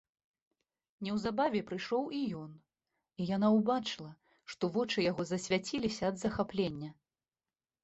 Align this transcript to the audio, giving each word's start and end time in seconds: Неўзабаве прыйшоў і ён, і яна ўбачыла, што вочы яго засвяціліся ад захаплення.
Неўзабаве 1.07 1.61
прыйшоў 1.67 2.03
і 2.19 2.21
ён, 2.43 2.55
і 3.19 3.23
яна 3.35 3.47
ўбачыла, 3.57 4.09
што 4.55 4.73
вочы 4.79 5.07
яго 5.11 5.29
засвяціліся 5.35 6.03
ад 6.13 6.21
захаплення. 6.25 6.89